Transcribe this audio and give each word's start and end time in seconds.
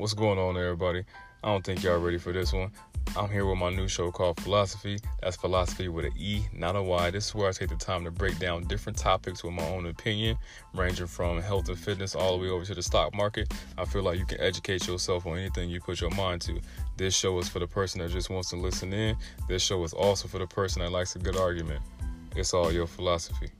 What's 0.00 0.14
going 0.14 0.38
on, 0.38 0.56
everybody? 0.56 1.04
I 1.44 1.48
don't 1.48 1.62
think 1.62 1.82
y'all 1.82 1.98
ready 1.98 2.16
for 2.16 2.32
this 2.32 2.54
one. 2.54 2.70
I'm 3.18 3.28
here 3.28 3.44
with 3.44 3.58
my 3.58 3.68
new 3.68 3.86
show 3.86 4.10
called 4.10 4.40
Philosophy. 4.40 4.98
That's 5.20 5.36
philosophy 5.36 5.88
with 5.88 6.06
an 6.06 6.12
E, 6.16 6.46
not 6.54 6.74
a 6.74 6.82
Y. 6.82 7.10
This 7.10 7.26
is 7.26 7.34
where 7.34 7.50
I 7.50 7.52
take 7.52 7.68
the 7.68 7.76
time 7.76 8.04
to 8.04 8.10
break 8.10 8.38
down 8.38 8.64
different 8.64 8.96
topics 8.96 9.44
with 9.44 9.52
my 9.52 9.66
own 9.68 9.84
opinion, 9.84 10.38
ranging 10.72 11.06
from 11.06 11.42
health 11.42 11.68
and 11.68 11.78
fitness 11.78 12.14
all 12.14 12.38
the 12.38 12.42
way 12.42 12.48
over 12.48 12.64
to 12.64 12.74
the 12.74 12.82
stock 12.82 13.14
market. 13.14 13.52
I 13.76 13.84
feel 13.84 14.02
like 14.02 14.18
you 14.18 14.24
can 14.24 14.40
educate 14.40 14.86
yourself 14.86 15.26
on 15.26 15.36
anything 15.36 15.68
you 15.68 15.82
put 15.82 16.00
your 16.00 16.12
mind 16.12 16.40
to. 16.42 16.58
This 16.96 17.14
show 17.14 17.38
is 17.38 17.50
for 17.50 17.58
the 17.58 17.66
person 17.66 18.00
that 18.00 18.10
just 18.10 18.30
wants 18.30 18.48
to 18.50 18.56
listen 18.56 18.94
in. 18.94 19.18
This 19.48 19.62
show 19.62 19.84
is 19.84 19.92
also 19.92 20.28
for 20.28 20.38
the 20.38 20.46
person 20.46 20.80
that 20.80 20.92
likes 20.92 21.14
a 21.14 21.18
good 21.18 21.36
argument. 21.36 21.82
It's 22.34 22.54
all 22.54 22.72
your 22.72 22.86
philosophy. 22.86 23.50